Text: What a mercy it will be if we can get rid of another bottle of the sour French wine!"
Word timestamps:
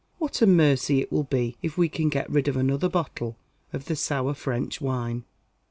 What 0.17 0.41
a 0.41 0.47
mercy 0.47 0.99
it 1.01 1.11
will 1.11 1.25
be 1.25 1.57
if 1.61 1.77
we 1.77 1.87
can 1.87 2.09
get 2.09 2.27
rid 2.27 2.47
of 2.47 2.57
another 2.57 2.89
bottle 2.89 3.37
of 3.71 3.85
the 3.85 3.95
sour 3.95 4.33
French 4.33 4.81
wine!" 4.81 5.25